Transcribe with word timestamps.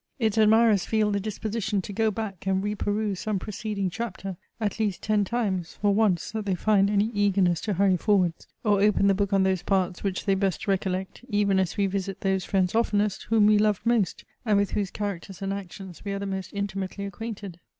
Its 0.17 0.35
admirers 0.35 0.83
feel 0.83 1.11
the 1.11 1.19
disposition 1.19 1.79
to 1.79 1.93
go 1.93 2.09
back 2.09 2.47
and 2.47 2.63
re 2.63 2.73
peruse 2.73 3.19
some 3.19 3.37
preceding 3.37 3.87
chapter, 3.87 4.35
at 4.59 4.79
least 4.79 5.03
ten 5.03 5.23
times 5.23 5.75
for 5.79 5.93
once 5.93 6.31
that 6.31 6.47
they 6.47 6.55
find 6.55 6.89
any 6.89 7.11
eagerness 7.13 7.61
to 7.61 7.73
hurry 7.75 7.95
forwards: 7.97 8.47
or 8.63 8.81
open 8.81 9.05
the 9.05 9.13
book 9.13 9.31
on 9.31 9.43
those 9.43 9.61
parts 9.61 10.03
which 10.03 10.25
they 10.25 10.33
best 10.33 10.67
recollect, 10.67 11.23
even 11.29 11.59
as 11.59 11.77
we 11.77 11.85
visit 11.85 12.21
those 12.21 12.43
friends 12.43 12.73
oftenest 12.73 13.25
whom 13.25 13.45
we 13.45 13.59
love 13.59 13.79
most, 13.85 14.25
and 14.43 14.57
with 14.57 14.71
whose 14.71 14.89
characters 14.89 15.39
and 15.39 15.53
actions 15.53 16.03
we 16.03 16.11
are 16.11 16.17
the 16.17 16.25
most 16.25 16.49
intimately 16.51 17.05
acquainted. 17.05 17.59